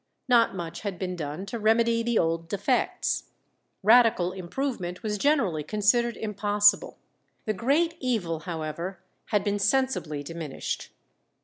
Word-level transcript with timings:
Not 0.27 0.55
much 0.55 0.81
had 0.81 0.97
been 0.97 1.15
done 1.15 1.45
to 1.45 1.59
remedy 1.59 2.01
the 2.01 2.17
old 2.17 2.49
defects; 2.49 3.25
radical 3.83 4.31
improvement 4.31 5.03
was 5.03 5.19
generally 5.19 5.61
considered 5.63 6.17
impossible. 6.17 6.97
The 7.45 7.53
great 7.53 7.97
evil, 7.99 8.39
however, 8.39 9.03
had 9.25 9.43
been 9.43 9.59
sensibly 9.59 10.23
diminished. 10.23 10.89